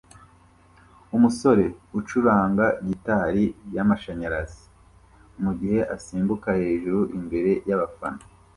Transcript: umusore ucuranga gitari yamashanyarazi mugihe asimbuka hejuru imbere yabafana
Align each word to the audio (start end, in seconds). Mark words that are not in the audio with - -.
umusore 1.15 1.65
ucuranga 1.99 2.65
gitari 2.87 3.43
yamashanyarazi 3.75 4.61
mugihe 5.43 5.79
asimbuka 5.95 6.49
hejuru 6.61 7.01
imbere 7.17 7.51
yabafana 7.69 8.23